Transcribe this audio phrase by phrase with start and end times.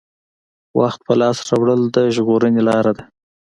[0.79, 3.03] وخت په لاس راوړل د ژغورنې لاره ده.